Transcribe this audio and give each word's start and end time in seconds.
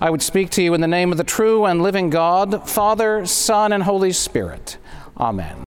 I 0.00 0.10
would 0.10 0.22
speak 0.22 0.50
to 0.50 0.62
you 0.62 0.74
in 0.74 0.80
the 0.80 0.88
name 0.88 1.12
of 1.12 1.18
the 1.18 1.24
true 1.24 1.64
and 1.64 1.82
living 1.82 2.10
God, 2.10 2.68
Father, 2.68 3.24
Son, 3.26 3.72
and 3.72 3.82
Holy 3.82 4.12
Spirit. 4.12 4.76
Amen. 5.18 5.64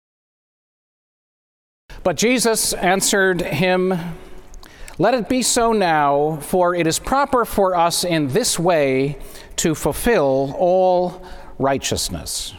But 2.03 2.17
Jesus 2.17 2.73
answered 2.75 3.43
him, 3.43 3.95
Let 4.99 5.15
it 5.15 5.29
be 5.29 5.43
so 5.43 5.73
now, 5.73 6.39
for 6.43 6.75
it 6.75 6.87
is 6.87 6.99
proper 6.99 7.45
for 7.45 7.75
us 7.75 8.05
in 8.05 8.29
this 8.29 8.59
way 8.59 9.19
to 9.57 9.75
fulfill 9.75 10.55
all 10.59 11.23
righteousness. 11.59 12.55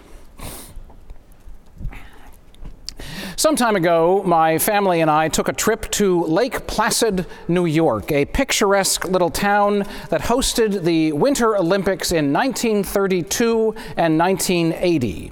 Some 3.35 3.55
time 3.55 3.75
ago, 3.75 4.21
my 4.23 4.57
family 4.57 5.01
and 5.01 5.09
I 5.09 5.29
took 5.29 5.47
a 5.47 5.53
trip 5.53 5.89
to 5.91 6.23
Lake 6.25 6.67
Placid, 6.67 7.25
New 7.47 7.65
York, 7.65 8.11
a 8.11 8.25
picturesque 8.25 9.05
little 9.05 9.29
town 9.29 9.85
that 10.09 10.21
hosted 10.21 10.83
the 10.83 11.11
Winter 11.13 11.55
Olympics 11.55 12.11
in 12.11 12.33
1932 12.33 13.73
and 13.95 14.19
1980. 14.19 15.31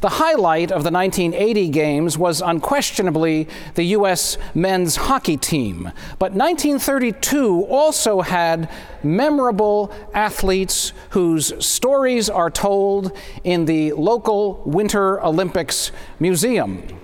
The 0.00 0.08
highlight 0.08 0.72
of 0.72 0.84
the 0.84 0.90
1980 0.90 1.68
Games 1.68 2.18
was 2.18 2.40
unquestionably 2.40 3.46
the 3.74 3.84
U.S. 3.84 4.38
men's 4.54 4.96
hockey 4.96 5.36
team, 5.36 5.92
but 6.18 6.32
1932 6.32 7.64
also 7.64 8.22
had 8.22 8.70
memorable 9.02 9.92
athletes 10.12 10.92
whose 11.10 11.52
stories 11.64 12.28
are 12.28 12.50
told 12.50 13.16
in 13.44 13.66
the 13.66 13.92
local 13.92 14.62
Winter 14.64 15.22
Olympics 15.22 15.92
Museum. 16.18 17.03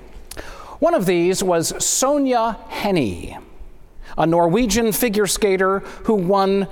One 0.81 0.95
of 0.95 1.05
these 1.05 1.45
was 1.45 1.73
Sonja 1.75 2.57
Henie, 2.71 3.39
a 4.17 4.27
Norwegian 4.27 4.93
figure 4.93 5.27
skater 5.27 5.81
who 6.05 6.15
won 6.15 6.69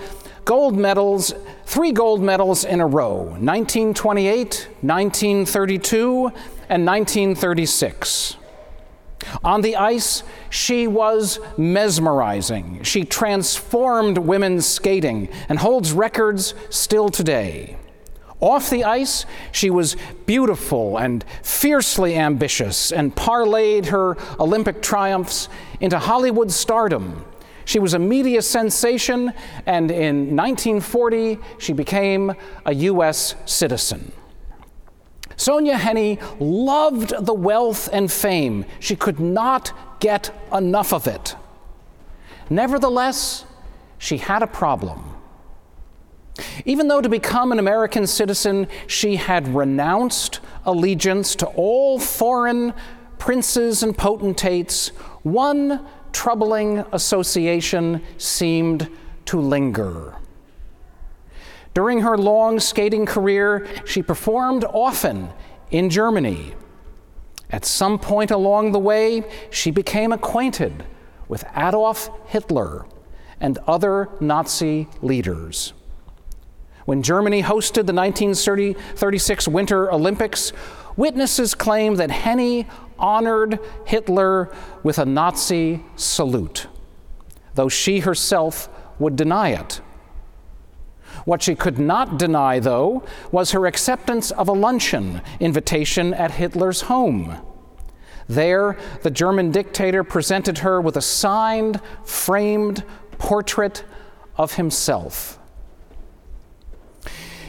gold 0.46 0.78
medals, 0.78 1.34
three 1.66 1.92
gold 1.92 2.22
medals 2.22 2.64
in 2.64 2.80
a 2.80 2.86
row 2.86 3.16
1928, 3.18 4.68
1932, 4.80 6.26
and 6.70 6.86
1936. 6.86 8.38
On 9.44 9.60
the 9.60 9.76
ice, 9.76 10.22
she 10.48 10.86
was 10.86 11.38
mesmerizing. 11.58 12.82
She 12.84 13.04
transformed 13.04 14.16
women's 14.16 14.64
skating 14.64 15.28
and 15.50 15.58
holds 15.58 15.92
records 15.92 16.54
still 16.70 17.10
today. 17.10 17.76
Off 18.40 18.70
the 18.70 18.84
ice, 18.84 19.26
she 19.50 19.68
was 19.68 19.96
beautiful 20.26 20.96
and 20.96 21.24
fiercely 21.42 22.16
ambitious 22.16 22.92
and 22.92 23.14
parlayed 23.14 23.86
her 23.86 24.16
Olympic 24.38 24.80
triumphs 24.80 25.48
into 25.80 25.98
Hollywood 25.98 26.52
stardom. 26.52 27.24
She 27.64 27.78
was 27.80 27.94
a 27.94 27.98
media 27.98 28.40
sensation, 28.40 29.32
and 29.66 29.90
in 29.90 30.36
1940, 30.36 31.38
she 31.58 31.72
became 31.72 32.32
a 32.64 32.74
U.S. 32.74 33.34
citizen. 33.44 34.12
Sonja 35.36 35.74
Henie 35.74 36.18
loved 36.40 37.12
the 37.26 37.34
wealth 37.34 37.88
and 37.92 38.10
fame. 38.10 38.64
She 38.80 38.96
could 38.96 39.20
not 39.20 40.00
get 40.00 40.30
enough 40.52 40.94
of 40.94 41.06
it. 41.06 41.36
Nevertheless, 42.48 43.44
she 43.98 44.16
had 44.16 44.42
a 44.42 44.46
problem. 44.46 45.17
Even 46.64 46.88
though 46.88 47.00
to 47.00 47.08
become 47.08 47.52
an 47.52 47.58
American 47.58 48.06
citizen, 48.06 48.68
she 48.86 49.16
had 49.16 49.48
renounced 49.54 50.40
allegiance 50.64 51.34
to 51.36 51.46
all 51.46 51.98
foreign 51.98 52.74
princes 53.18 53.82
and 53.82 53.96
potentates, 53.96 54.88
one 55.22 55.84
troubling 56.12 56.78
association 56.92 58.02
seemed 58.16 58.88
to 59.26 59.40
linger. 59.40 60.16
During 61.74 62.00
her 62.00 62.16
long 62.16 62.58
skating 62.60 63.06
career, 63.06 63.66
she 63.84 64.02
performed 64.02 64.64
often 64.64 65.30
in 65.70 65.90
Germany. 65.90 66.54
At 67.50 67.64
some 67.64 67.98
point 67.98 68.30
along 68.30 68.72
the 68.72 68.78
way, 68.78 69.24
she 69.50 69.70
became 69.70 70.12
acquainted 70.12 70.84
with 71.28 71.44
Adolf 71.56 72.10
Hitler 72.26 72.86
and 73.40 73.58
other 73.66 74.08
Nazi 74.20 74.88
leaders. 75.02 75.72
When 76.88 77.02
Germany 77.02 77.42
hosted 77.42 77.84
the 77.84 77.92
1936 77.92 79.46
Winter 79.46 79.92
Olympics, 79.92 80.54
witnesses 80.96 81.54
claim 81.54 81.96
that 81.96 82.08
Henie 82.08 82.66
honored 82.98 83.58
Hitler 83.84 84.50
with 84.82 84.98
a 84.98 85.04
Nazi 85.04 85.84
salute, 85.96 86.66
though 87.56 87.68
she 87.68 87.98
herself 87.98 88.70
would 88.98 89.16
deny 89.16 89.50
it. 89.50 89.82
What 91.26 91.42
she 91.42 91.54
could 91.54 91.78
not 91.78 92.18
deny, 92.18 92.58
though, 92.58 93.04
was 93.30 93.50
her 93.50 93.66
acceptance 93.66 94.30
of 94.30 94.48
a 94.48 94.52
luncheon 94.52 95.20
invitation 95.40 96.14
at 96.14 96.30
Hitler's 96.30 96.80
home. 96.80 97.36
There, 98.30 98.78
the 99.02 99.10
German 99.10 99.50
dictator 99.50 100.04
presented 100.04 100.56
her 100.60 100.80
with 100.80 100.96
a 100.96 101.02
signed, 101.02 101.82
framed 102.06 102.82
portrait 103.18 103.84
of 104.38 104.54
himself. 104.54 105.37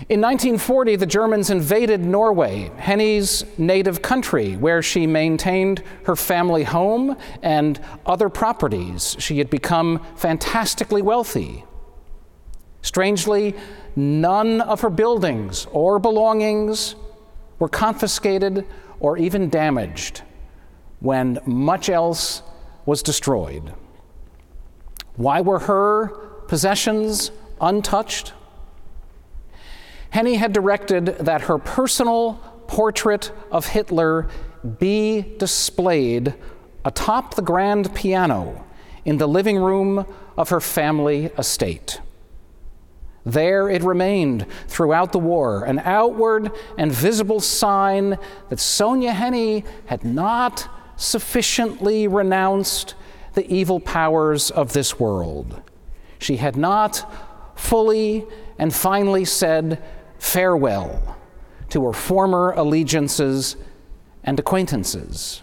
In 0.07 0.21
1940, 0.21 0.95
the 0.95 1.05
Germans 1.05 1.49
invaded 1.49 2.05
Norway, 2.05 2.71
Henie's 2.77 3.43
native 3.57 4.01
country, 4.01 4.55
where 4.55 4.81
she 4.81 5.05
maintained 5.05 5.83
her 6.05 6.15
family 6.15 6.63
home 6.63 7.17
and 7.43 7.79
other 8.05 8.29
properties. 8.29 9.17
She 9.19 9.39
had 9.39 9.49
become 9.49 10.01
fantastically 10.15 11.01
wealthy. 11.01 11.65
Strangely, 12.81 13.55
none 13.95 14.61
of 14.61 14.79
her 14.81 14.89
buildings 14.89 15.67
or 15.71 15.99
belongings 15.99 16.95
were 17.59 17.67
confiscated 17.67 18.65
or 19.01 19.17
even 19.17 19.49
damaged 19.49 20.21
when 21.01 21.39
much 21.45 21.89
else 21.89 22.41
was 22.85 23.03
destroyed. 23.03 23.73
Why 25.17 25.41
were 25.41 25.59
her 25.59 26.07
possessions 26.47 27.31
untouched? 27.59 28.31
Henie 30.13 30.37
had 30.37 30.53
directed 30.53 31.05
that 31.19 31.41
her 31.41 31.57
personal 31.57 32.33
portrait 32.67 33.31
of 33.51 33.67
Hitler 33.67 34.29
be 34.79 35.21
displayed 35.37 36.33
atop 36.85 37.35
the 37.35 37.41
grand 37.41 37.93
piano 37.93 38.65
in 39.05 39.17
the 39.17 39.27
living 39.27 39.57
room 39.57 40.05
of 40.37 40.49
her 40.49 40.59
family 40.59 41.25
estate. 41.37 42.01
There 43.25 43.69
it 43.69 43.83
remained 43.83 44.45
throughout 44.67 45.11
the 45.11 45.19
war, 45.19 45.63
an 45.63 45.79
outward 45.79 46.51
and 46.77 46.91
visible 46.91 47.39
sign 47.39 48.11
that 48.49 48.59
Sonja 48.59 49.13
Henie 49.13 49.65
had 49.85 50.03
not 50.03 50.67
sufficiently 50.95 52.07
renounced 52.07 52.95
the 53.33 53.51
evil 53.53 53.79
powers 53.79 54.51
of 54.51 54.73
this 54.73 54.99
world. 54.99 55.61
She 56.17 56.37
had 56.37 56.57
not 56.57 57.05
fully 57.55 58.25
and 58.57 58.73
finally 58.73 59.25
said 59.25 59.81
farewell 60.19 61.17
to 61.69 61.85
her 61.85 61.93
former 61.93 62.51
allegiances 62.51 63.55
and 64.23 64.39
acquaintances. 64.39 65.41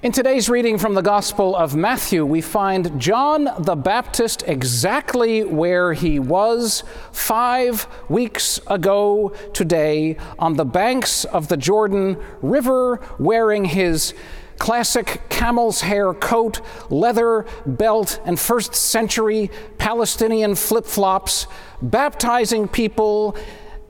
In 0.00 0.12
today's 0.12 0.48
reading 0.48 0.78
from 0.78 0.94
the 0.94 1.02
Gospel 1.02 1.56
of 1.56 1.74
Matthew, 1.74 2.24
we 2.24 2.40
find 2.40 3.00
John 3.00 3.48
the 3.58 3.74
Baptist 3.74 4.44
exactly 4.46 5.42
where 5.42 5.92
he 5.92 6.20
was 6.20 6.84
five 7.10 7.88
weeks 8.08 8.60
ago 8.68 9.34
today 9.52 10.16
on 10.38 10.54
the 10.54 10.64
banks 10.64 11.24
of 11.24 11.48
the 11.48 11.56
Jordan 11.56 12.16
River, 12.42 13.00
wearing 13.18 13.64
his 13.64 14.14
classic 14.58 15.22
camel's 15.28 15.80
hair 15.80 16.12
coat, 16.12 16.60
leather 16.90 17.46
belt, 17.64 18.20
and 18.24 18.38
first 18.38 18.74
century 18.74 19.50
Palestinian 19.78 20.54
flip 20.54 20.86
flops, 20.86 21.46
baptizing 21.80 22.68
people 22.68 23.36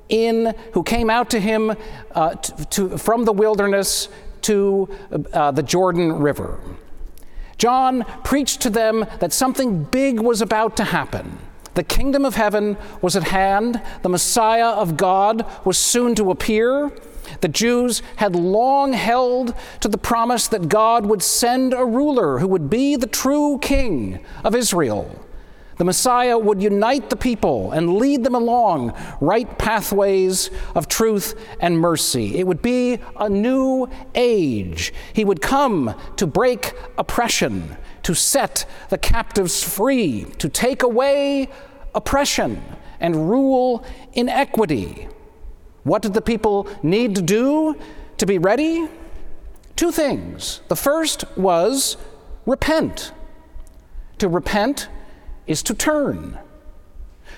in 0.08 0.54
who 0.72 0.82
came 0.82 1.10
out 1.10 1.30
to 1.30 1.40
him 1.40 1.74
uh, 2.14 2.34
to, 2.34 2.64
to, 2.66 2.98
from 2.98 3.24
the 3.24 3.32
wilderness 3.32 4.08
to 4.42 4.88
uh, 5.32 5.50
the 5.50 5.62
Jordan 5.62 6.12
River. 6.12 6.60
John 7.58 8.04
preached 8.22 8.60
to 8.62 8.70
them 8.70 9.04
that 9.18 9.32
something 9.32 9.82
big 9.84 10.20
was 10.20 10.40
about 10.40 10.76
to 10.76 10.84
happen. 10.84 11.38
The 11.74 11.82
kingdom 11.82 12.24
of 12.24 12.34
heaven 12.34 12.76
was 13.02 13.16
at 13.16 13.24
hand, 13.24 13.80
the 14.02 14.08
Messiah 14.08 14.70
of 14.70 14.96
God 14.96 15.44
was 15.64 15.78
soon 15.78 16.14
to 16.16 16.30
appear. 16.30 16.92
The 17.40 17.48
Jews 17.48 18.02
had 18.16 18.34
long 18.34 18.92
held 18.92 19.54
to 19.80 19.88
the 19.88 19.98
promise 19.98 20.48
that 20.48 20.68
God 20.68 21.06
would 21.06 21.22
send 21.22 21.72
a 21.72 21.84
ruler 21.84 22.38
who 22.38 22.48
would 22.48 22.68
be 22.70 22.96
the 22.96 23.06
true 23.06 23.58
king 23.60 24.24
of 24.44 24.54
Israel. 24.54 25.24
The 25.78 25.84
Messiah 25.84 26.36
would 26.36 26.60
unite 26.60 27.08
the 27.08 27.16
people 27.16 27.70
and 27.70 27.98
lead 27.98 28.24
them 28.24 28.34
along 28.34 28.94
right 29.20 29.58
pathways 29.58 30.50
of 30.74 30.88
truth 30.88 31.36
and 31.60 31.78
mercy. 31.78 32.36
It 32.36 32.48
would 32.48 32.60
be 32.60 32.98
a 33.16 33.28
new 33.28 33.88
age. 34.16 34.92
He 35.12 35.24
would 35.24 35.40
come 35.40 35.94
to 36.16 36.26
break 36.26 36.74
oppression, 36.98 37.76
to 38.02 38.14
set 38.14 38.66
the 38.88 38.98
captives 38.98 39.62
free, 39.62 40.24
to 40.38 40.48
take 40.48 40.82
away 40.82 41.48
oppression 41.94 42.60
and 42.98 43.30
rule 43.30 43.84
inequity. 44.14 45.06
What 45.88 46.02
did 46.02 46.12
the 46.12 46.20
people 46.20 46.68
need 46.82 47.14
to 47.14 47.22
do 47.22 47.74
to 48.18 48.26
be 48.26 48.36
ready? 48.36 48.88
Two 49.74 49.90
things. 49.90 50.60
The 50.68 50.76
first 50.76 51.24
was 51.34 51.96
repent. 52.44 53.12
To 54.18 54.28
repent 54.28 54.88
is 55.46 55.62
to 55.62 55.74
turn. 55.74 56.38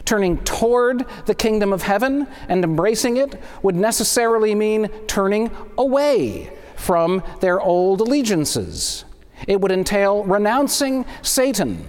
Turning 0.05 0.39
toward 0.39 1.07
the 1.27 1.35
kingdom 1.35 1.73
of 1.73 1.83
heaven 1.83 2.27
and 2.49 2.65
embracing 2.65 3.19
it 3.19 3.41
would 3.63 3.77
necessarily 3.77 4.57
mean 4.57 4.89
turning 5.07 5.53
away 5.79 6.53
from 6.75 7.23
their 7.39 7.61
old 7.61 8.01
allegiances. 8.01 9.05
It 9.47 9.61
would 9.61 9.71
entail 9.71 10.25
renouncing 10.25 11.05
Satan, 11.23 11.87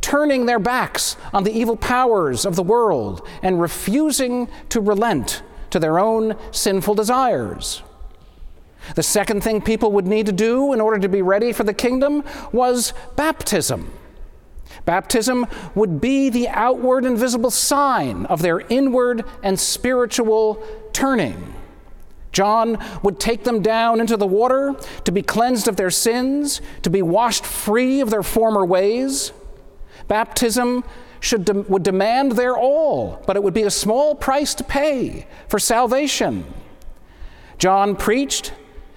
turning 0.00 0.46
their 0.46 0.60
backs 0.60 1.16
on 1.32 1.42
the 1.42 1.52
evil 1.52 1.76
powers 1.76 2.46
of 2.46 2.54
the 2.54 2.62
world, 2.62 3.26
and 3.42 3.60
refusing 3.60 4.48
to 4.68 4.80
relent 4.80 5.42
to 5.70 5.78
their 5.78 5.98
own 5.98 6.36
sinful 6.50 6.94
desires. 6.94 7.82
The 8.94 9.02
second 9.02 9.42
thing 9.42 9.60
people 9.60 9.92
would 9.92 10.06
need 10.06 10.26
to 10.26 10.32
do 10.32 10.72
in 10.72 10.80
order 10.80 10.98
to 10.98 11.08
be 11.08 11.22
ready 11.22 11.52
for 11.52 11.64
the 11.64 11.74
kingdom 11.74 12.24
was 12.52 12.94
baptism. 13.16 13.92
Baptism 14.84 15.46
would 15.74 16.00
be 16.00 16.30
the 16.30 16.48
outward 16.48 17.04
and 17.04 17.18
visible 17.18 17.50
sign 17.50 18.24
of 18.26 18.40
their 18.40 18.60
inward 18.60 19.24
and 19.42 19.58
spiritual 19.58 20.62
turning. 20.92 21.54
John 22.32 22.78
would 23.02 23.18
take 23.18 23.44
them 23.44 23.62
down 23.62 24.00
into 24.00 24.16
the 24.16 24.26
water 24.26 24.76
to 25.04 25.12
be 25.12 25.22
cleansed 25.22 25.68
of 25.68 25.76
their 25.76 25.90
sins, 25.90 26.60
to 26.82 26.90
be 26.90 27.02
washed 27.02 27.44
free 27.44 28.00
of 28.00 28.10
their 28.10 28.22
former 28.22 28.64
ways. 28.64 29.32
Baptism 30.06 30.84
should 31.20 31.44
de- 31.44 31.62
would 31.62 31.82
demand 31.82 32.32
their 32.32 32.56
all, 32.56 33.22
but 33.26 33.36
it 33.36 33.42
would 33.42 33.54
be 33.54 33.62
a 33.62 33.70
small 33.70 34.14
price 34.14 34.54
to 34.54 34.64
pay 34.64 35.26
for 35.48 35.58
salvation. 35.58 36.44
John 37.58 37.96
preached, 37.96 38.52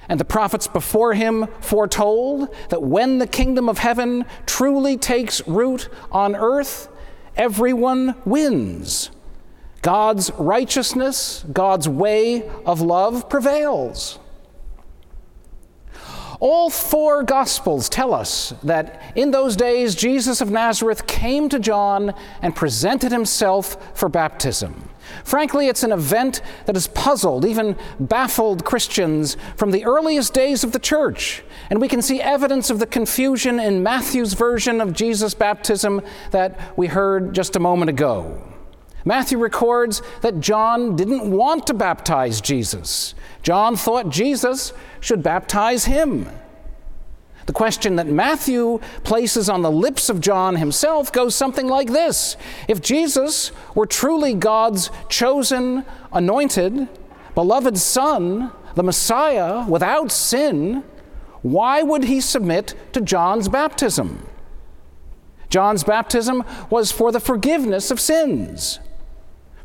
and 0.07 0.19
the 0.19 0.25
prophets 0.25 0.68
before 0.68 1.13
him 1.13 1.47
foretold 1.62 2.53
that 2.69 2.83
when 2.83 3.18
the 3.18 3.27
kingdom 3.27 3.69
of 3.69 3.79
heaven 3.79 4.25
truly 4.45 4.97
takes 4.97 5.45
root 5.47 5.89
on 6.12 6.35
earth, 6.35 6.89
everyone 7.35 8.15
wins. 8.25 9.09
God's 9.81 10.31
righteousness, 10.38 11.44
God's 11.51 11.89
way 11.89 12.47
of 12.65 12.81
love 12.81 13.29
prevails. 13.29 14.19
All 16.41 16.71
four 16.71 17.21
Gospels 17.21 17.88
tell 17.88 18.15
us 18.15 18.51
that 18.63 18.99
in 19.15 19.29
those 19.29 19.55
days 19.55 19.93
Jesus 19.93 20.41
of 20.41 20.49
Nazareth 20.49 21.05
came 21.05 21.49
to 21.49 21.59
John 21.59 22.15
and 22.41 22.55
presented 22.55 23.11
himself 23.11 23.95
for 23.95 24.09
baptism. 24.09 24.89
Frankly, 25.23 25.67
it's 25.67 25.83
an 25.83 25.91
event 25.91 26.41
that 26.65 26.75
has 26.75 26.88
puzzled, 26.88 27.45
even 27.45 27.77
baffled 27.99 28.65
Christians 28.65 29.38
from 29.55 29.69
the 29.69 29.85
earliest 29.85 30.33
days 30.33 30.63
of 30.63 30.71
the 30.71 30.79
church. 30.79 31.43
And 31.69 31.79
we 31.79 31.88
can 31.88 32.01
see 32.01 32.19
evidence 32.19 32.71
of 32.71 32.79
the 32.79 32.88
confusion 32.88 33.59
in 33.59 33.83
Matthew's 33.83 34.33
version 34.33 34.81
of 34.81 34.93
Jesus' 34.93 35.35
baptism 35.35 36.01
that 36.31 36.75
we 36.75 36.88
heard 36.88 37.35
just 37.35 37.55
a 37.55 37.59
moment 37.59 37.89
ago. 37.89 38.41
Matthew 39.05 39.38
records 39.38 40.01
that 40.21 40.39
John 40.39 40.95
didn't 40.95 41.29
want 41.29 41.67
to 41.67 41.73
baptize 41.73 42.41
Jesus. 42.41 43.15
John 43.43 43.75
thought 43.75 44.09
Jesus 44.09 44.73
should 45.01 45.21
baptize 45.21 45.86
him. 45.86 46.30
The 47.48 47.53
question 47.53 47.98
that 47.98 48.07
Matthew 48.07 48.80
places 49.03 49.50
on 49.50 49.62
the 49.62 49.71
lips 49.71 50.09
of 50.09 50.21
John 50.21 50.56
himself 50.56 51.12
goes 51.12 51.36
something 51.36 51.68
like 51.68 51.89
this 51.89 52.38
If 52.69 52.81
Jesus 52.81 53.51
were 53.75 53.86
truly 53.86 54.33
God's 54.33 54.89
chosen, 55.09 55.83
anointed, 56.13 56.88
beloved 57.36 57.77
Son, 57.77 58.51
the 58.75 58.83
Messiah, 58.83 59.68
without 59.68 60.12
sin, 60.13 60.83
why 61.42 61.81
would 61.81 62.06
he 62.06 62.21
submit 62.21 62.75
to 62.94 63.01
John's 63.01 63.50
baptism? 63.50 64.25
John's 65.50 65.83
baptism 65.83 66.45
was 66.69 66.92
for 66.92 67.12
the 67.12 67.19
forgiveness 67.19 67.92
of 67.92 68.00
sins 68.00 68.80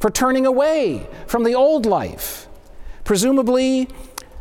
for 0.00 0.11
turning 0.11 0.44
away 0.44 1.06
from 1.27 1.44
the 1.44 1.55
old 1.55 1.87
life. 1.87 2.49
Presumably, 3.05 3.88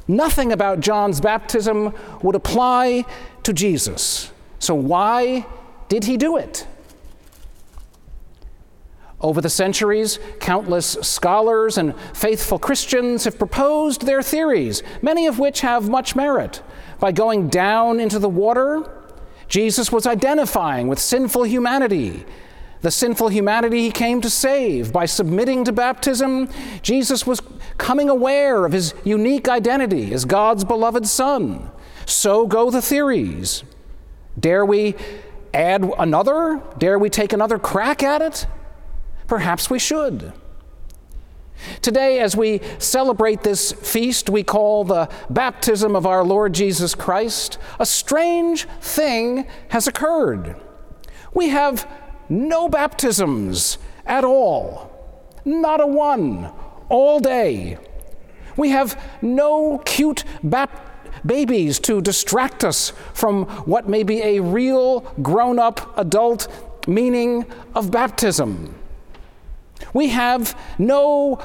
nothing 0.08 0.52
about 0.52 0.80
John's 0.80 1.22
baptism 1.22 1.94
would 2.22 2.36
apply 2.36 3.06
to 3.44 3.54
Jesus. 3.54 4.32
So, 4.60 4.76
why 4.76 5.46
did 5.90 6.06
he 6.06 6.18
do 6.18 6.38
it? 6.38 6.68
Over 9.22 9.42
the 9.42 9.50
centuries, 9.50 10.20
countless 10.40 10.98
scholars 11.02 11.78
and 11.78 11.96
faithful 12.14 12.60
Christians 12.60 13.24
have 13.24 13.38
proposed 13.38 14.06
their 14.06 14.22
theories, 14.22 14.84
many 15.02 15.26
of 15.26 15.40
which 15.40 15.62
have 15.62 15.90
much 15.90 16.16
merit. 16.16 16.62
By 17.00 17.12
going 17.12 17.50
down 17.50 18.00
into 18.00 18.20
the 18.20 18.30
water, 18.30 18.92
Jesus 19.48 19.92
was 19.92 20.06
identifying 20.06 20.88
with 20.88 21.00
sinful 21.00 21.44
humanity 21.44 22.26
the 22.86 22.92
sinful 22.92 23.30
humanity 23.30 23.82
he 23.82 23.90
came 23.90 24.22
to 24.22 24.30
save. 24.30 24.94
By 24.94 25.08
submitting 25.08 25.64
to 25.64 25.72
baptism, 25.72 26.48
Jesus 26.84 27.26
was 27.26 27.42
coming 27.80 28.10
aware 28.12 28.64
of 28.64 28.74
his 28.74 28.94
unique 29.04 29.50
identity 29.50 30.14
as 30.14 30.24
God's 30.24 30.64
beloved 30.64 31.08
Son. 31.08 31.72
So 32.06 32.46
go 32.46 32.70
the 32.70 32.84
theories. 32.84 33.64
Dare 34.40 34.64
we 34.64 34.94
add 35.52 35.92
another? 35.98 36.62
Dare 36.78 37.00
we 37.00 37.10
take 37.10 37.34
another 37.34 37.58
crack 37.58 38.04
at 38.04 38.22
it? 38.22 38.46
Perhaps 39.26 39.68
we 39.68 39.80
should. 39.80 40.32
Today, 41.82 42.20
as 42.20 42.36
we 42.36 42.62
celebrate 42.78 43.42
this 43.42 43.72
feast 43.72 44.30
we 44.30 44.44
call 44.44 44.84
the 44.84 45.10
baptism 45.32 45.96
of 45.96 46.06
our 46.06 46.24
Lord 46.24 46.54
Jesus 46.54 46.94
Christ, 46.94 47.58
a 47.80 47.86
strange 47.88 48.68
thing 48.80 49.48
has 49.70 49.88
occurred. 49.88 50.56
We 51.34 51.50
have 51.50 51.88
no 52.30 52.70
baptisms 52.70 53.78
at 54.06 54.24
all, 54.24 54.92
not 55.44 55.82
a 55.82 55.88
one, 55.88 56.52
all 56.90 57.20
day. 57.20 57.78
We 58.58 58.70
have 58.70 59.02
no 59.22 59.80
cute 59.80 60.24
bap- 60.44 61.26
babies 61.26 61.80
to 61.80 62.02
distract 62.02 62.64
us 62.64 62.92
from 63.14 63.46
what 63.66 63.90
may 63.90 64.04
be 64.04 64.22
a 64.22 64.40
real 64.40 65.02
grown 65.22 65.60
up 65.60 65.98
adult 65.98 66.48
meaning 66.88 67.46
of 67.74 67.92
baptism. 67.92 68.76
We 69.94 70.10
have 70.10 70.58
no 70.78 71.42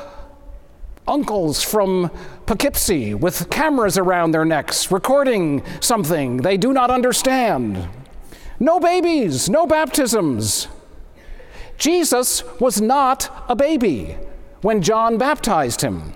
uncles 1.08 1.62
from 1.62 2.10
Poughkeepsie 2.46 3.14
with 3.14 3.50
cameras 3.50 3.98
around 3.98 4.32
their 4.32 4.44
necks 4.44 4.92
recording 4.92 5.62
something 5.80 6.38
they 6.38 6.56
do 6.56 6.72
not 6.72 6.90
understand. 6.90 7.88
No 8.60 8.78
babies, 8.78 9.48
no 9.48 9.66
baptisms. 9.66 10.68
Jesus 11.78 12.44
was 12.60 12.78
not 12.78 13.44
a 13.48 13.56
baby 13.56 14.18
when 14.60 14.82
John 14.82 15.16
baptized 15.16 15.80
him. 15.80 16.12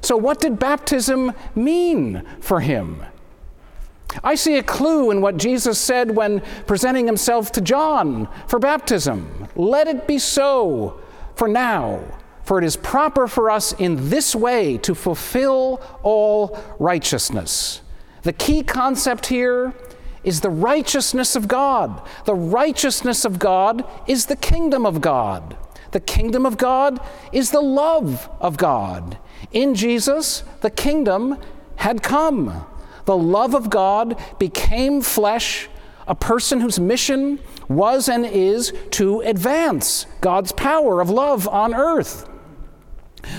So, 0.00 0.16
what 0.16 0.40
did 0.40 0.60
baptism 0.60 1.32
mean 1.56 2.22
for 2.40 2.60
him? 2.60 3.02
I 4.22 4.36
see 4.36 4.56
a 4.56 4.62
clue 4.62 5.10
in 5.10 5.20
what 5.20 5.36
Jesus 5.36 5.78
said 5.78 6.12
when 6.12 6.40
presenting 6.66 7.06
himself 7.06 7.50
to 7.52 7.60
John 7.60 8.28
for 8.46 8.60
baptism. 8.60 9.48
Let 9.56 9.88
it 9.88 10.06
be 10.06 10.18
so 10.18 11.00
for 11.34 11.48
now, 11.48 12.00
for 12.44 12.58
it 12.58 12.64
is 12.64 12.76
proper 12.76 13.26
for 13.26 13.50
us 13.50 13.72
in 13.72 14.08
this 14.08 14.34
way 14.34 14.78
to 14.78 14.94
fulfill 14.94 15.82
all 16.04 16.58
righteousness. 16.78 17.82
The 18.22 18.32
key 18.32 18.62
concept 18.62 19.26
here 19.26 19.74
is 20.28 20.42
the 20.42 20.50
righteousness 20.50 21.34
of 21.34 21.48
God. 21.48 22.02
The 22.26 22.34
righteousness 22.34 23.24
of 23.24 23.38
God 23.38 23.82
is 24.06 24.26
the 24.26 24.36
kingdom 24.36 24.84
of 24.84 25.00
God. 25.00 25.56
The 25.92 26.00
kingdom 26.00 26.44
of 26.44 26.58
God 26.58 27.00
is 27.32 27.50
the 27.50 27.62
love 27.62 28.28
of 28.38 28.58
God. 28.58 29.16
In 29.52 29.74
Jesus, 29.74 30.44
the 30.60 30.70
kingdom 30.70 31.38
had 31.76 32.02
come. 32.02 32.66
The 33.06 33.16
love 33.16 33.54
of 33.54 33.70
God 33.70 34.22
became 34.38 35.00
flesh, 35.00 35.70
a 36.06 36.14
person 36.14 36.60
whose 36.60 36.78
mission 36.78 37.40
was 37.66 38.06
and 38.06 38.26
is 38.26 38.74
to 38.90 39.20
advance 39.20 40.04
God's 40.20 40.52
power 40.52 41.00
of 41.00 41.08
love 41.08 41.48
on 41.48 41.72
earth. 41.72 42.28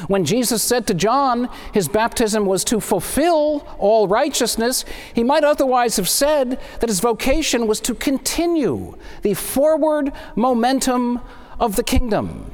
When 0.08 0.26
Jesus 0.26 0.64
said 0.64 0.88
to 0.88 0.94
John 0.94 1.50
his 1.74 1.88
baptism 1.88 2.46
was 2.46 2.64
to 2.66 2.80
fulfill 2.80 3.68
all 3.78 4.08
righteousness, 4.08 4.86
he 5.14 5.24
might 5.24 5.44
otherwise 5.44 5.98
have 5.98 6.10
said 6.10 6.60
that 6.80 6.90
his 6.90 7.00
vocation 7.00 7.68
was 7.68 7.80
to 7.82 7.94
continue 7.94 8.98
the 9.22 9.34
forward 9.34 10.12
momentum 10.36 11.22
of 11.60 11.76
the 11.76 11.84
kingdom. 11.84 12.52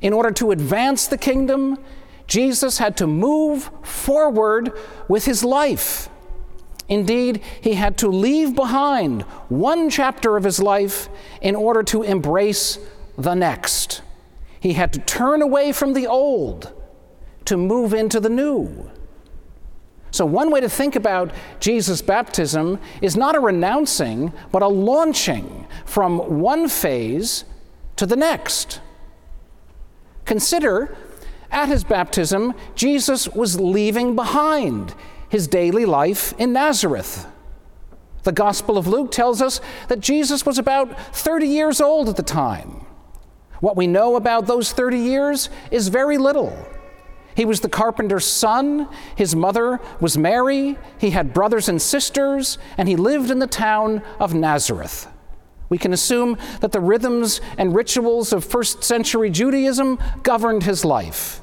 In 0.00 0.12
order 0.12 0.30
to 0.32 0.50
advance 0.50 1.06
the 1.06 1.18
kingdom, 1.18 1.78
Jesus 2.26 2.78
had 2.78 2.96
to 2.98 3.06
move 3.06 3.70
forward 3.82 4.72
with 5.08 5.24
his 5.24 5.44
life. 5.44 6.08
Indeed, 6.88 7.42
he 7.60 7.74
had 7.74 7.96
to 7.98 8.08
leave 8.08 8.54
behind 8.54 9.22
one 9.48 9.88
chapter 9.88 10.36
of 10.36 10.44
his 10.44 10.60
life 10.60 11.08
in 11.40 11.56
order 11.56 11.82
to 11.84 12.02
embrace 12.02 12.78
the 13.16 13.34
next. 13.34 14.02
He 14.64 14.72
had 14.72 14.94
to 14.94 14.98
turn 15.00 15.42
away 15.42 15.72
from 15.72 15.92
the 15.92 16.06
old 16.06 16.72
to 17.44 17.58
move 17.58 17.92
into 17.92 18.18
the 18.18 18.30
new. 18.30 18.90
So, 20.10 20.24
one 20.24 20.50
way 20.50 20.62
to 20.62 20.70
think 20.70 20.96
about 20.96 21.32
Jesus' 21.60 22.00
baptism 22.00 22.80
is 23.02 23.14
not 23.14 23.36
a 23.36 23.40
renouncing, 23.40 24.32
but 24.50 24.62
a 24.62 24.66
launching 24.66 25.66
from 25.84 26.40
one 26.40 26.70
phase 26.70 27.44
to 27.96 28.06
the 28.06 28.16
next. 28.16 28.80
Consider, 30.24 30.96
at 31.50 31.68
his 31.68 31.84
baptism, 31.84 32.54
Jesus 32.74 33.28
was 33.28 33.60
leaving 33.60 34.16
behind 34.16 34.94
his 35.28 35.46
daily 35.46 35.84
life 35.84 36.32
in 36.38 36.54
Nazareth. 36.54 37.26
The 38.22 38.32
Gospel 38.32 38.78
of 38.78 38.86
Luke 38.86 39.12
tells 39.12 39.42
us 39.42 39.60
that 39.88 40.00
Jesus 40.00 40.46
was 40.46 40.58
about 40.58 40.98
30 41.14 41.48
years 41.48 41.82
old 41.82 42.08
at 42.08 42.16
the 42.16 42.22
time. 42.22 42.83
What 43.60 43.76
we 43.76 43.86
know 43.86 44.16
about 44.16 44.46
those 44.46 44.72
30 44.72 44.98
years 44.98 45.50
is 45.70 45.88
very 45.88 46.18
little. 46.18 46.56
He 47.34 47.44
was 47.44 47.60
the 47.60 47.68
carpenter's 47.68 48.24
son, 48.24 48.88
his 49.16 49.34
mother 49.34 49.80
was 50.00 50.16
Mary, 50.16 50.78
he 50.98 51.10
had 51.10 51.34
brothers 51.34 51.68
and 51.68 51.82
sisters, 51.82 52.58
and 52.78 52.88
he 52.88 52.96
lived 52.96 53.30
in 53.30 53.40
the 53.40 53.46
town 53.46 54.02
of 54.20 54.34
Nazareth. 54.34 55.08
We 55.68 55.78
can 55.78 55.92
assume 55.92 56.38
that 56.60 56.70
the 56.70 56.80
rhythms 56.80 57.40
and 57.58 57.74
rituals 57.74 58.32
of 58.32 58.44
first 58.44 58.84
century 58.84 59.30
Judaism 59.30 59.98
governed 60.22 60.62
his 60.62 60.84
life. 60.84 61.40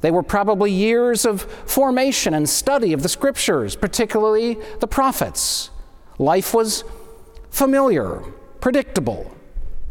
They 0.00 0.10
were 0.10 0.22
probably 0.22 0.72
years 0.72 1.26
of 1.26 1.42
formation 1.42 2.32
and 2.32 2.48
study 2.48 2.94
of 2.94 3.02
the 3.02 3.08
scriptures, 3.08 3.76
particularly 3.76 4.56
the 4.78 4.86
prophets. 4.86 5.70
Life 6.18 6.54
was 6.54 6.84
familiar, 7.50 8.22
predictable, 8.60 9.30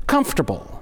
comfortable. 0.08 0.79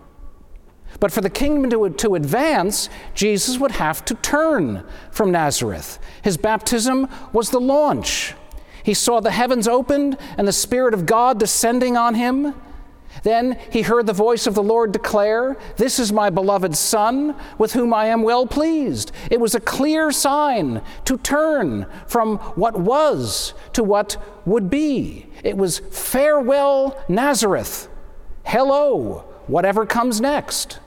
But 1.00 1.12
for 1.12 1.22
the 1.22 1.30
kingdom 1.30 1.70
to, 1.70 1.90
to 1.90 2.16
advance, 2.16 2.90
Jesus 3.14 3.60
would 3.60 3.72
have 3.72 4.04
to 4.06 4.16
turn 4.16 4.84
from 5.12 5.32
Nazareth. 5.32 6.00
His 6.24 6.38
baptism 6.38 7.08
was 7.32 7.52
the 7.52 7.60
launch. 7.60 8.34
He 8.84 8.94
saw 8.94 9.20
the 9.20 9.32
heavens 9.32 9.68
opened 9.68 10.18
and 10.38 10.48
the 10.48 10.54
Spirit 10.54 10.94
of 10.94 11.06
God 11.06 11.40
descending 11.40 11.98
on 11.98 12.16
him. 12.16 12.56
Then 13.24 13.60
he 13.72 13.82
heard 13.82 14.06
the 14.06 14.14
voice 14.14 14.48
of 14.48 14.54
the 14.54 14.64
Lord 14.64 14.92
declare, 14.92 15.58
This 15.76 16.00
is 16.00 16.14
my 16.14 16.30
beloved 16.30 16.76
Son, 16.76 17.36
with 17.58 17.74
whom 17.74 17.94
I 17.94 18.06
am 18.06 18.24
well 18.24 18.48
pleased. 18.48 19.12
It 19.30 19.40
was 19.40 19.56
a 19.56 19.60
clear 19.60 20.12
sign 20.12 20.82
to 21.06 21.18
turn 21.18 21.86
from 22.08 22.38
what 22.56 22.80
was 22.80 23.54
to 23.74 23.84
what 23.84 24.18
would 24.46 24.70
be. 24.70 25.28
It 25.44 25.58
was 25.58 25.80
farewell, 25.80 27.04
Nazareth. 27.08 27.90
Hello, 28.46 29.26
whatever 29.48 29.86
comes 29.86 30.22
next. 30.22 30.80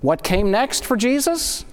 What 0.00 0.22
came 0.22 0.50
next 0.50 0.84
for 0.84 0.96
Jesus? 0.96 1.64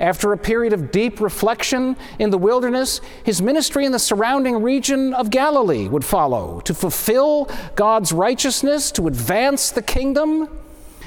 After 0.00 0.32
a 0.32 0.38
period 0.38 0.72
of 0.72 0.90
deep 0.90 1.20
reflection 1.20 1.96
in 2.18 2.30
the 2.30 2.38
wilderness, 2.38 3.00
his 3.24 3.42
ministry 3.42 3.84
in 3.84 3.92
the 3.92 3.98
surrounding 3.98 4.62
region 4.62 5.12
of 5.12 5.30
Galilee 5.30 5.88
would 5.88 6.04
follow 6.04 6.60
to 6.60 6.74
fulfill 6.74 7.50
God's 7.74 8.12
righteousness, 8.12 8.92
to 8.92 9.08
advance 9.08 9.70
the 9.70 9.82
kingdom. 9.82 10.48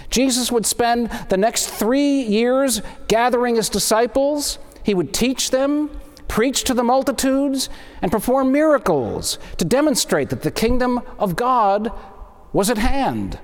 Jesus 0.09 0.51
would 0.51 0.65
spend 0.65 1.09
the 1.29 1.37
next 1.37 1.67
three 1.67 2.21
years 2.21 2.81
gathering 3.07 3.55
his 3.55 3.69
disciples. 3.69 4.59
He 4.83 4.93
would 4.93 5.13
teach 5.13 5.51
them, 5.51 5.89
preach 6.27 6.65
to 6.65 6.73
the 6.73 6.83
multitudes, 6.83 7.69
and 8.01 8.11
perform 8.11 8.51
miracles 8.51 9.39
to 9.57 9.63
demonstrate 9.63 10.29
that 10.31 10.41
the 10.41 10.51
kingdom 10.51 10.99
of 11.17 11.37
God 11.37 11.93
was 12.51 12.69
at 12.69 12.77
hand. 12.77 13.39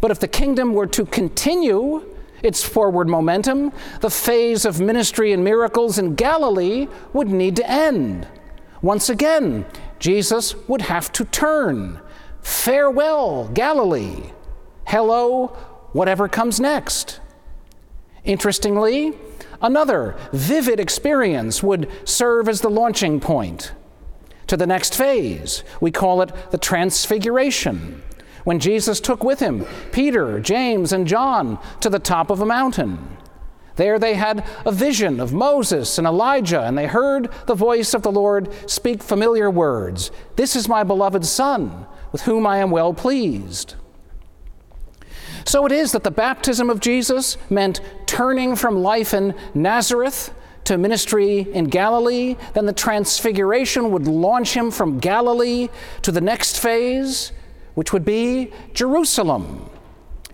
But 0.00 0.10
if 0.10 0.20
the 0.20 0.28
kingdom 0.28 0.74
were 0.74 0.86
to 0.88 1.04
continue, 1.04 2.04
its 2.42 2.62
forward 2.62 3.08
momentum, 3.08 3.72
the 4.00 4.10
phase 4.10 4.64
of 4.64 4.80
ministry 4.80 5.32
and 5.32 5.42
miracles 5.42 5.98
in 5.98 6.14
Galilee 6.14 6.88
would 7.12 7.28
need 7.28 7.56
to 7.56 7.68
end. 7.68 8.28
Once 8.80 9.08
again, 9.08 9.66
Jesus 9.98 10.54
would 10.68 10.82
have 10.82 11.10
to 11.12 11.24
turn. 11.24 12.00
Farewell, 12.40 13.48
Galilee. 13.48 14.30
Hello, 14.86 15.48
whatever 15.92 16.28
comes 16.28 16.60
next. 16.60 17.20
Interestingly, 18.24 19.14
another 19.60 20.16
vivid 20.32 20.78
experience 20.78 21.62
would 21.62 21.90
serve 22.04 22.48
as 22.48 22.60
the 22.60 22.70
launching 22.70 23.18
point 23.20 23.72
to 24.46 24.56
the 24.56 24.66
next 24.66 24.94
phase. 24.94 25.64
We 25.80 25.90
call 25.90 26.22
it 26.22 26.32
the 26.50 26.58
Transfiguration 26.58 28.02
when 28.44 28.58
Jesus 28.58 29.00
took 29.00 29.22
with 29.22 29.40
him 29.40 29.66
Peter, 29.92 30.40
James, 30.40 30.92
and 30.92 31.06
John 31.06 31.58
to 31.80 31.90
the 31.90 31.98
top 31.98 32.30
of 32.30 32.40
a 32.40 32.46
mountain. 32.46 33.16
There 33.76 33.98
they 33.98 34.14
had 34.14 34.44
a 34.66 34.72
vision 34.72 35.20
of 35.20 35.32
Moses 35.32 35.98
and 35.98 36.06
Elijah, 36.06 36.62
and 36.62 36.76
they 36.76 36.88
heard 36.88 37.30
the 37.46 37.54
voice 37.54 37.94
of 37.94 38.02
the 38.02 38.10
Lord 38.10 38.52
speak 38.68 39.02
familiar 39.02 39.48
words 39.50 40.10
This 40.34 40.56
is 40.56 40.68
my 40.68 40.82
beloved 40.82 41.24
Son, 41.24 41.86
with 42.10 42.22
whom 42.22 42.46
I 42.46 42.58
am 42.58 42.72
well 42.72 42.92
pleased. 42.92 43.76
So 45.44 45.64
it 45.64 45.72
is 45.72 45.92
that 45.92 46.04
the 46.04 46.10
baptism 46.10 46.68
of 46.68 46.80
Jesus 46.80 47.38
meant 47.48 47.80
turning 48.04 48.56
from 48.56 48.82
life 48.82 49.14
in 49.14 49.34
Nazareth 49.54 50.34
to 50.64 50.76
ministry 50.76 51.46
in 51.54 51.64
Galilee. 51.64 52.36
Then 52.52 52.66
the 52.66 52.72
transfiguration 52.74 53.90
would 53.92 54.06
launch 54.06 54.54
him 54.54 54.70
from 54.70 54.98
Galilee 54.98 55.68
to 56.02 56.12
the 56.12 56.20
next 56.20 56.58
phase, 56.58 57.32
which 57.78 57.92
would 57.92 58.04
be 58.04 58.50
Jerusalem. 58.74 59.70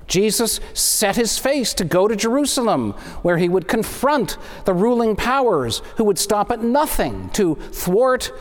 Jesus 0.07 0.61
set 0.73 1.17
his 1.17 1.37
face 1.37 1.75
to 1.75 1.85
go 1.85 2.09
to 2.09 2.17
Jerusalem, 2.17 2.93
where 3.21 3.37
he 3.37 3.51
would 3.51 3.69
confront 3.69 4.39
the 4.65 4.73
ruling 4.73 5.15
powers 5.15 5.83
who 5.99 6.05
would 6.05 6.19
stop 6.19 6.51
at 6.51 6.65
nothing 6.65 7.29
to 7.35 7.57
thwart 7.57 8.33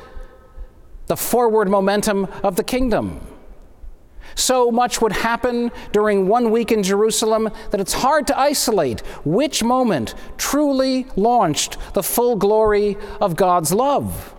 the 1.08 1.18
forward 1.18 1.68
momentum 1.68 2.30
of 2.44 2.56
the 2.56 2.64
kingdom. 2.64 3.20
So 4.36 4.72
much 4.72 5.02
would 5.02 5.12
happen 5.12 5.74
during 5.92 6.30
one 6.30 6.50
week 6.50 6.72
in 6.72 6.82
Jerusalem 6.82 7.50
that 7.72 7.82
it's 7.82 7.92
hard 7.92 8.26
to 8.28 8.40
isolate 8.40 9.02
which 9.26 9.66
moment 9.66 10.16
truly 10.38 11.08
launched 11.18 11.78
the 11.94 12.04
full 12.04 12.38
glory 12.38 12.96
of 13.20 13.36
God's 13.36 13.74
love. 13.74 14.34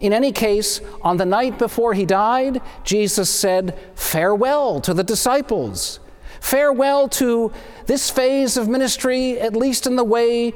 In 0.00 0.14
any 0.14 0.32
case, 0.32 0.80
on 1.02 1.18
the 1.18 1.26
night 1.26 1.58
before 1.58 1.92
he 1.92 2.06
died, 2.06 2.62
Jesus 2.84 3.28
said 3.28 3.78
farewell 3.94 4.80
to 4.80 4.94
the 4.94 5.04
disciples. 5.04 6.00
Farewell 6.40 7.06
to 7.10 7.52
this 7.84 8.08
phase 8.08 8.56
of 8.56 8.66
ministry, 8.66 9.38
at 9.38 9.54
least 9.54 9.86
in 9.86 9.96
the 9.96 10.04
way 10.04 10.54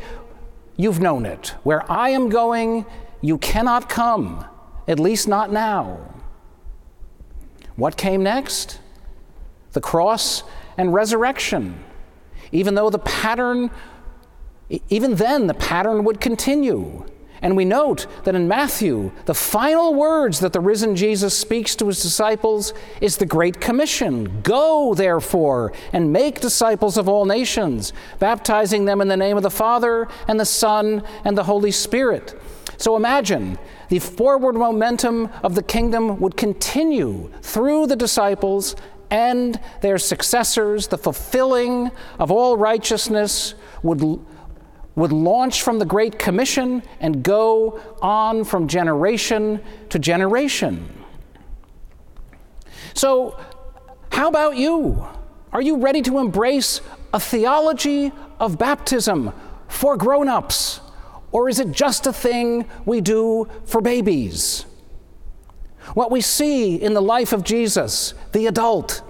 you've 0.76 1.00
known 1.00 1.26
it. 1.26 1.54
Where 1.62 1.90
I 1.92 2.08
am 2.10 2.30
going, 2.30 2.86
you 3.20 3.36
cannot 3.36 3.88
come, 3.88 4.46
at 4.88 4.98
least 4.98 5.28
not 5.28 5.52
now. 5.52 5.98
What 7.76 7.98
came 7.98 8.22
next? 8.22 8.80
The 9.72 9.80
cross 9.82 10.42
and 10.78 10.94
resurrection. 10.94 11.84
Even 12.50 12.74
though 12.74 12.88
the 12.88 12.98
pattern, 12.98 13.70
even 14.88 15.16
then, 15.16 15.48
the 15.48 15.54
pattern 15.54 16.04
would 16.04 16.20
continue. 16.20 17.04
And 17.44 17.58
we 17.58 17.66
note 17.66 18.06
that 18.24 18.34
in 18.34 18.48
Matthew, 18.48 19.12
the 19.26 19.34
final 19.34 19.92
words 19.92 20.40
that 20.40 20.54
the 20.54 20.60
risen 20.60 20.96
Jesus 20.96 21.36
speaks 21.36 21.76
to 21.76 21.88
his 21.88 22.02
disciples 22.02 22.72
is 23.02 23.18
the 23.18 23.26
Great 23.26 23.60
Commission 23.60 24.40
Go, 24.40 24.94
therefore, 24.94 25.74
and 25.92 26.10
make 26.10 26.40
disciples 26.40 26.96
of 26.96 27.06
all 27.06 27.26
nations, 27.26 27.92
baptizing 28.18 28.86
them 28.86 29.02
in 29.02 29.08
the 29.08 29.16
name 29.18 29.36
of 29.36 29.42
the 29.42 29.50
Father, 29.50 30.08
and 30.26 30.40
the 30.40 30.46
Son, 30.46 31.02
and 31.22 31.36
the 31.36 31.44
Holy 31.44 31.70
Spirit. 31.70 32.34
So 32.78 32.96
imagine 32.96 33.58
the 33.90 33.98
forward 33.98 34.54
momentum 34.54 35.28
of 35.42 35.54
the 35.54 35.62
kingdom 35.62 36.20
would 36.20 36.38
continue 36.38 37.30
through 37.42 37.88
the 37.88 37.96
disciples 37.96 38.74
and 39.10 39.60
their 39.82 39.98
successors. 39.98 40.88
The 40.88 40.96
fulfilling 40.96 41.90
of 42.18 42.30
all 42.30 42.56
righteousness 42.56 43.54
would 43.82 44.00
would 44.96 45.12
launch 45.12 45.62
from 45.62 45.78
the 45.78 45.84
Great 45.84 46.18
Commission 46.18 46.82
and 47.00 47.22
go 47.22 47.80
on 48.00 48.44
from 48.44 48.68
generation 48.68 49.60
to 49.90 49.98
generation. 49.98 50.88
So, 52.94 53.38
how 54.10 54.28
about 54.28 54.56
you? 54.56 55.06
Are 55.52 55.62
you 55.62 55.76
ready 55.76 56.02
to 56.02 56.18
embrace 56.18 56.80
a 57.12 57.20
theology 57.20 58.12
of 58.38 58.58
baptism 58.58 59.32
for 59.68 59.96
grown 59.96 60.28
ups? 60.28 60.80
Or 61.32 61.48
is 61.48 61.58
it 61.58 61.72
just 61.72 62.06
a 62.06 62.12
thing 62.12 62.64
we 62.84 63.00
do 63.00 63.48
for 63.64 63.80
babies? 63.80 64.66
What 65.94 66.10
we 66.10 66.20
see 66.20 66.76
in 66.76 66.94
the 66.94 67.02
life 67.02 67.32
of 67.32 67.42
Jesus, 67.42 68.14
the 68.32 68.46
adult, 68.46 69.02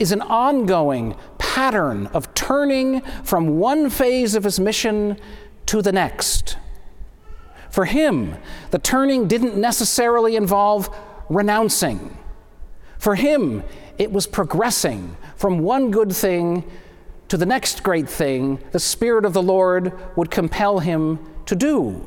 is 0.00 0.12
an 0.12 0.20
ongoing 0.22 1.16
pattern 1.38 2.06
of 2.08 2.32
turning 2.34 3.00
from 3.22 3.58
one 3.58 3.90
phase 3.90 4.34
of 4.34 4.44
his 4.44 4.60
mission 4.60 5.18
to 5.66 5.82
the 5.82 5.92
next. 5.92 6.56
For 7.70 7.84
him, 7.84 8.36
the 8.70 8.78
turning 8.78 9.28
didn't 9.28 9.56
necessarily 9.56 10.36
involve 10.36 10.88
renouncing. 11.28 12.16
For 12.98 13.14
him, 13.14 13.62
it 13.98 14.10
was 14.12 14.26
progressing 14.26 15.16
from 15.36 15.60
one 15.60 15.90
good 15.90 16.12
thing 16.12 16.64
to 17.28 17.36
the 17.36 17.46
next 17.46 17.82
great 17.82 18.08
thing 18.08 18.58
the 18.72 18.80
Spirit 18.80 19.24
of 19.24 19.32
the 19.32 19.42
Lord 19.42 19.92
would 20.16 20.30
compel 20.30 20.78
him 20.78 21.18
to 21.46 21.54
do. 21.54 22.02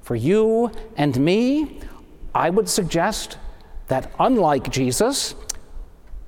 For 0.00 0.14
you 0.14 0.70
and 0.96 1.18
me, 1.18 1.80
I 2.34 2.50
would 2.50 2.68
suggest 2.68 3.38
that 3.88 4.12
unlike 4.18 4.70
Jesus, 4.70 5.34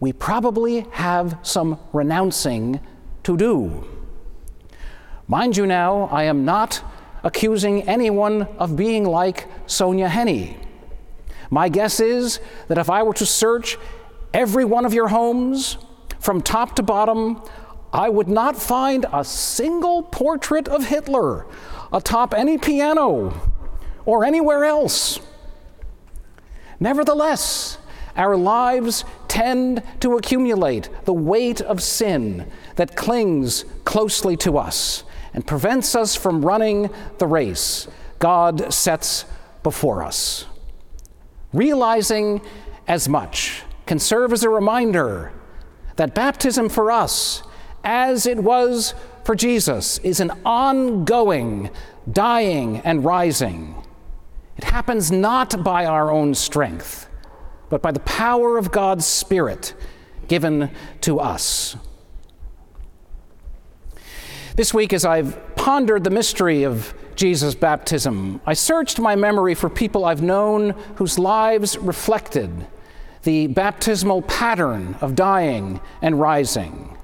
we 0.02 0.12
probably 0.12 0.80
have 0.90 1.38
some 1.42 1.78
renouncing 1.92 2.80
to 3.22 3.36
do. 3.36 3.86
Mind 5.28 5.56
you, 5.56 5.64
now, 5.64 6.08
I 6.10 6.24
am 6.24 6.44
not 6.44 6.82
accusing 7.22 7.88
anyone 7.88 8.42
of 8.58 8.74
being 8.74 9.04
like 9.04 9.46
Sonja 9.68 10.08
Henie. 10.08 10.56
My 11.50 11.68
guess 11.68 12.00
is 12.00 12.40
that 12.66 12.78
if 12.78 12.90
I 12.90 13.04
were 13.04 13.14
to 13.14 13.24
search 13.24 13.78
every 14.34 14.64
one 14.64 14.84
of 14.84 14.92
your 14.92 15.06
homes 15.06 15.78
from 16.18 16.42
top 16.42 16.74
to 16.76 16.82
bottom, 16.82 17.40
I 17.92 18.08
would 18.08 18.28
not 18.28 18.56
find 18.56 19.06
a 19.12 19.22
single 19.24 20.02
portrait 20.02 20.66
of 20.66 20.88
Hitler 20.88 21.46
atop 21.92 22.34
any 22.34 22.58
piano 22.58 23.40
or 24.04 24.24
anywhere 24.24 24.64
else. 24.64 25.20
Nevertheless, 26.80 27.78
our 28.16 28.36
lives 28.36 29.04
tend 29.32 29.82
to 29.98 30.18
accumulate 30.18 30.90
the 31.06 31.12
weight 31.14 31.62
of 31.62 31.82
sin 31.82 32.46
that 32.76 32.94
clings 32.94 33.64
closely 33.82 34.36
to 34.36 34.58
us 34.58 35.04
and 35.32 35.46
prevents 35.46 35.94
us 35.94 36.14
from 36.14 36.44
running 36.44 36.90
the 37.16 37.26
race 37.26 37.88
God 38.18 38.74
sets 38.74 39.24
before 39.62 40.02
us. 40.02 40.44
Realizing 41.54 42.42
as 42.86 43.08
much 43.08 43.62
can 43.86 43.98
serve 43.98 44.34
as 44.34 44.42
a 44.42 44.50
reminder 44.50 45.32
that 45.96 46.14
baptism 46.14 46.68
for 46.68 46.92
us, 46.92 47.42
as 47.84 48.26
it 48.26 48.38
was 48.38 48.92
for 49.24 49.34
Jesus, 49.34 49.96
is 50.00 50.20
an 50.20 50.30
ongoing 50.44 51.70
dying 52.10 52.80
and 52.80 53.02
rising. 53.02 53.82
It 54.58 54.64
happens 54.64 55.10
not 55.10 55.64
by 55.64 55.86
our 55.86 56.10
own 56.10 56.34
strength, 56.34 57.08
but 57.72 57.80
by 57.80 57.90
the 57.90 58.00
power 58.00 58.58
of 58.58 58.70
God's 58.70 59.06
Spirit 59.06 59.72
given 60.28 60.70
to 61.00 61.18
us. 61.18 61.74
This 64.56 64.74
week, 64.74 64.92
as 64.92 65.06
I've 65.06 65.56
pondered 65.56 66.04
the 66.04 66.10
mystery 66.10 66.64
of 66.64 66.92
Jesus' 67.16 67.54
baptism, 67.54 68.42
I 68.44 68.52
searched 68.52 69.00
my 69.00 69.16
memory 69.16 69.54
for 69.54 69.70
people 69.70 70.04
I've 70.04 70.20
known 70.20 70.72
whose 70.96 71.18
lives 71.18 71.78
reflected 71.78 72.66
the 73.22 73.46
baptismal 73.46 74.20
pattern 74.20 74.94
of 75.00 75.14
dying 75.14 75.80
and 76.02 76.20
rising. 76.20 76.94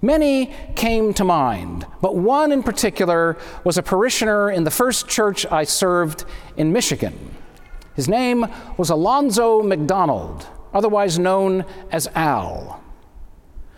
Many 0.00 0.54
came 0.76 1.12
to 1.12 1.24
mind, 1.24 1.86
but 2.00 2.16
one 2.16 2.52
in 2.52 2.62
particular 2.62 3.36
was 3.64 3.76
a 3.76 3.82
parishioner 3.82 4.50
in 4.50 4.64
the 4.64 4.70
first 4.70 5.08
church 5.08 5.44
I 5.44 5.64
served 5.64 6.24
in 6.56 6.72
Michigan. 6.72 7.36
His 8.00 8.08
name 8.08 8.46
was 8.78 8.88
Alonzo 8.88 9.62
McDonald, 9.62 10.46
otherwise 10.72 11.18
known 11.18 11.66
as 11.92 12.08
Al. 12.14 12.82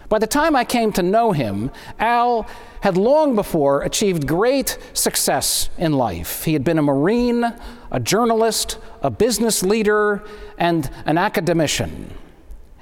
By 0.09 0.21
the 0.21 0.29
time 0.29 0.55
I 0.55 0.65
came 0.65 0.93
to 0.93 1.03
know 1.03 1.33
him, 1.33 1.73
Al 1.99 2.47
had 2.83 2.97
long 2.97 3.35
before 3.35 3.83
achieved 3.83 4.29
great 4.29 4.79
success 4.93 5.71
in 5.77 5.95
life. 5.95 6.45
He 6.45 6.53
had 6.53 6.63
been 6.63 6.79
a 6.79 6.83
Marine, 6.83 7.53
a 7.91 7.99
journalist, 7.99 8.79
a 9.03 9.11
business 9.11 9.65
leader, 9.65 10.23
and 10.57 10.89
an 11.05 11.19
academician. 11.19 12.15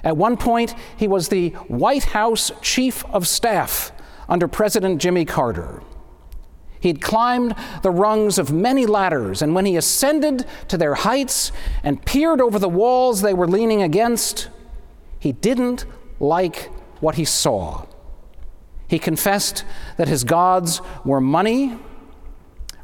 At 0.04 0.18
one 0.18 0.36
point, 0.36 0.74
he 0.98 1.08
was 1.08 1.30
the 1.30 1.52
White 1.68 2.04
House 2.04 2.52
Chief 2.60 3.02
of 3.06 3.26
Staff 3.26 3.92
under 4.28 4.46
President 4.46 5.00
Jimmy 5.00 5.24
Carter. 5.24 5.80
He 6.80 6.88
had 6.88 7.02
climbed 7.02 7.54
the 7.82 7.90
rungs 7.90 8.38
of 8.38 8.50
many 8.52 8.86
ladders, 8.86 9.42
and 9.42 9.54
when 9.54 9.66
he 9.66 9.76
ascended 9.76 10.46
to 10.68 10.78
their 10.78 10.94
heights 10.94 11.52
and 11.84 12.04
peered 12.04 12.40
over 12.40 12.58
the 12.58 12.68
walls 12.68 13.20
they 13.20 13.34
were 13.34 13.46
leaning 13.46 13.82
against, 13.82 14.48
he 15.18 15.32
didn't 15.32 15.84
like 16.18 16.70
what 17.00 17.16
he 17.16 17.24
saw. 17.26 17.86
He 18.88 18.98
confessed 18.98 19.64
that 19.98 20.08
his 20.08 20.24
gods 20.24 20.80
were 21.04 21.20
money, 21.20 21.78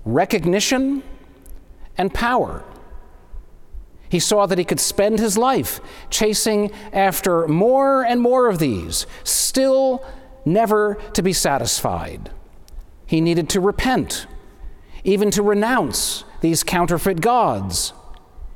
recognition, 0.05 1.03
and 1.97 2.13
power. 2.13 2.63
He 4.09 4.21
saw 4.21 4.47
that 4.47 4.59
he 4.59 4.65
could 4.65 4.79
spend 4.79 5.19
his 5.19 5.37
life 5.37 5.81
chasing 6.11 6.71
after 6.93 7.49
more 7.49 8.05
and 8.05 8.21
more 8.21 8.47
of 8.47 8.59
these, 8.59 9.07
still 9.25 10.05
never 10.45 10.97
to 11.15 11.23
be 11.23 11.33
satisfied. 11.33 12.31
He 13.07 13.21
needed 13.21 13.49
to 13.51 13.61
repent, 13.61 14.27
even 15.05 15.31
to 15.31 15.43
renounce 15.43 16.25
these 16.41 16.63
counterfeit 16.63 17.21
gods. 17.21 17.93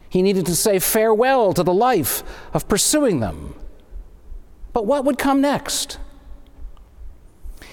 He 0.08 0.22
needed 0.22 0.46
to 0.46 0.56
say 0.56 0.78
farewell 0.78 1.54
to 1.54 1.62
the 1.62 1.72
life 1.72 2.22
of 2.52 2.68
pursuing 2.68 3.20
them. 3.20 3.54
But 4.72 4.86
what 4.86 5.04
would 5.04 5.18
come 5.18 5.40
next? 5.40 5.98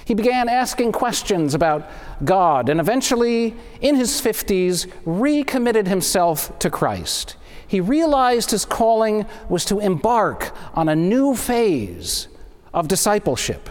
He 0.06 0.14
began 0.14 0.48
asking 0.48 0.94
questions 0.94 1.54
about 1.54 1.90
God 2.24 2.70
and 2.70 2.80
eventually, 2.80 3.56
in 3.82 3.96
his 3.96 4.22
50s, 4.22 4.90
recommitted 5.06 5.88
himself 5.88 6.58
to 6.60 6.70
Christ. 6.70 7.36
He 7.68 7.82
realized 7.82 8.52
his 8.52 8.64
calling 8.64 9.26
was 9.50 9.66
to 9.66 9.80
embark 9.80 10.56
on 10.76 10.88
a 10.88 10.96
new 10.96 11.36
phase 11.36 12.30
of 12.74 12.88
discipleship. 12.88 13.70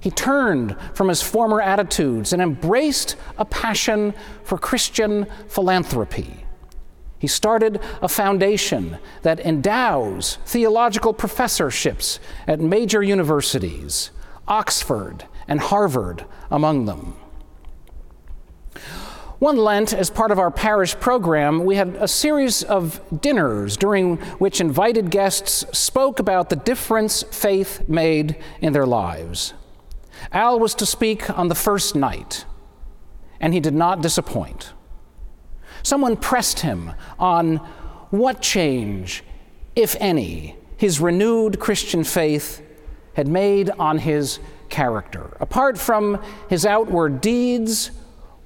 He 0.00 0.10
turned 0.10 0.76
from 0.94 1.08
his 1.08 1.22
former 1.22 1.60
attitudes 1.60 2.32
and 2.32 2.40
embraced 2.40 3.16
a 3.36 3.44
passion 3.44 4.14
for 4.42 4.56
Christian 4.56 5.26
philanthropy. 5.46 6.46
He 7.18 7.26
started 7.26 7.80
a 8.00 8.08
foundation 8.08 8.96
that 9.22 9.40
endows 9.40 10.38
theological 10.46 11.12
professorships 11.12 12.18
at 12.46 12.60
major 12.60 13.02
universities, 13.02 14.10
Oxford 14.48 15.26
and 15.46 15.60
Harvard 15.60 16.24
among 16.50 16.86
them. 16.86 17.14
One 19.38 19.56
Lent, 19.56 19.92
as 19.92 20.10
part 20.10 20.30
of 20.30 20.38
our 20.38 20.50
parish 20.50 20.98
program, 20.98 21.64
we 21.64 21.76
had 21.76 21.96
a 21.96 22.08
series 22.08 22.62
of 22.62 23.00
dinners 23.20 23.76
during 23.76 24.16
which 24.38 24.60
invited 24.60 25.10
guests 25.10 25.64
spoke 25.78 26.18
about 26.18 26.48
the 26.50 26.56
difference 26.56 27.22
faith 27.22 27.86
made 27.88 28.36
in 28.60 28.72
their 28.72 28.86
lives. 28.86 29.54
Al 30.32 30.58
was 30.58 30.74
to 30.76 30.86
speak 30.86 31.30
on 31.30 31.48
the 31.48 31.54
first 31.54 31.94
night, 31.96 32.44
and 33.40 33.54
he 33.54 33.60
did 33.60 33.74
not 33.74 34.02
disappoint. 34.02 34.72
Someone 35.82 36.16
pressed 36.16 36.60
him 36.60 36.92
on 37.18 37.56
what 38.10 38.42
change, 38.42 39.24
if 39.76 39.96
any, 40.00 40.56
his 40.76 41.00
renewed 41.00 41.58
Christian 41.58 42.04
faith 42.04 42.62
had 43.14 43.28
made 43.28 43.70
on 43.70 43.98
his 43.98 44.40
character. 44.68 45.36
Apart 45.40 45.78
from 45.78 46.22
his 46.48 46.64
outward 46.64 47.20
deeds, 47.20 47.90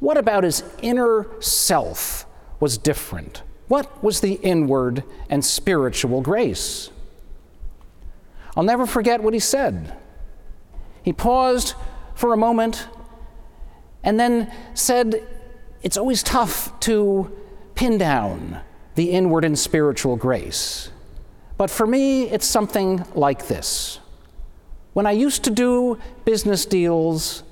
what 0.00 0.16
about 0.16 0.44
his 0.44 0.62
inner 0.82 1.26
self 1.40 2.26
was 2.60 2.78
different? 2.78 3.42
What 3.68 4.02
was 4.02 4.20
the 4.20 4.34
inward 4.34 5.04
and 5.30 5.44
spiritual 5.44 6.20
grace? 6.20 6.90
I'll 8.56 8.64
never 8.64 8.86
forget 8.86 9.22
what 9.22 9.34
he 9.34 9.40
said. 9.40 9.96
He 11.04 11.12
paused 11.12 11.74
for 12.14 12.32
a 12.32 12.36
moment 12.36 12.88
and 14.02 14.18
then 14.18 14.50
said, 14.72 15.22
it's 15.82 15.98
always 15.98 16.22
tough 16.22 16.78
to 16.80 17.30
pin 17.74 17.98
down 17.98 18.60
the 18.94 19.10
inward 19.10 19.44
and 19.44 19.58
spiritual 19.58 20.16
grace. 20.16 20.90
But 21.58 21.70
for 21.70 21.86
me, 21.86 22.24
it's 22.24 22.46
something 22.46 23.04
like 23.14 23.48
this. 23.48 24.00
When 24.94 25.06
I 25.06 25.12
used 25.12 25.44
to 25.44 25.50
do 25.50 25.98
business 26.24 26.64
deals, 26.64 27.42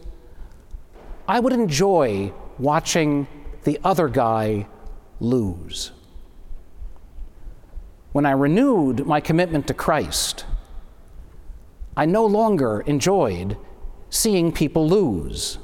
I 1.29 1.39
would 1.39 1.53
enjoy 1.53 2.33
watching 2.59 3.27
the 3.65 3.79
other 3.85 4.09
guy 4.09 4.67
lose. 5.21 5.93
When 8.13 8.25
I 8.25 8.33
renewed 8.33 9.07
my 9.07 9.21
commitment 9.21 9.67
to 9.67 9.75
Christ, 9.75 10.47
I 11.97 12.07
no 12.07 12.25
longer 12.25 12.81
enjoyed 12.83 13.57
seeing 14.11 14.53
people 14.53 14.89
lose. 14.89 15.59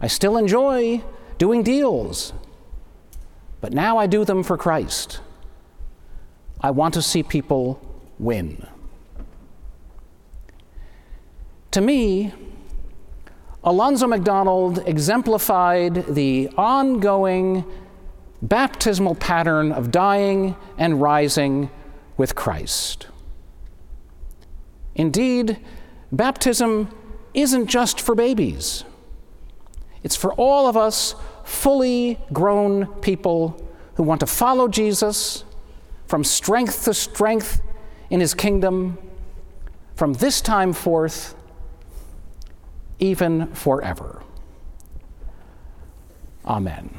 I 0.00 0.06
still 0.06 0.36
enjoy 0.36 1.02
doing 1.38 1.62
deals, 1.62 2.32
but 3.60 3.72
now 3.72 3.98
I 3.98 4.06
do 4.06 4.24
them 4.24 4.42
for 4.42 4.56
Christ. 4.56 5.20
I 6.60 6.70
want 6.70 6.94
to 6.94 7.02
see 7.02 7.22
people 7.22 7.80
win. 8.18 8.66
To 11.72 11.80
me, 11.80 12.34
Alonzo 13.64 14.06
McDonald 14.06 14.82
exemplified 14.86 16.06
the 16.06 16.50
ongoing 16.56 17.64
baptismal 18.42 19.14
pattern 19.14 19.70
of 19.72 19.90
dying 19.90 20.56
and 20.76 21.00
rising 21.00 21.70
with 22.16 22.34
Christ. 22.34 23.06
Indeed, 24.94 25.58
baptism 26.10 26.88
isn't 27.34 27.66
just 27.66 28.00
for 28.00 28.14
babies, 28.14 28.84
it's 30.02 30.16
for 30.16 30.32
all 30.34 30.66
of 30.66 30.76
us 30.76 31.14
fully 31.44 32.18
grown 32.32 32.86
people 33.00 33.60
who 33.94 34.02
want 34.02 34.20
to 34.20 34.26
follow 34.26 34.68
Jesus 34.68 35.44
from 36.06 36.24
strength 36.24 36.84
to 36.84 36.94
strength 36.94 37.60
in 38.10 38.20
his 38.20 38.34
kingdom, 38.34 38.98
from 39.94 40.12
this 40.14 40.40
time 40.40 40.72
forth, 40.72 41.34
even 42.98 43.46
forever. 43.54 44.22
Amen. 46.44 46.94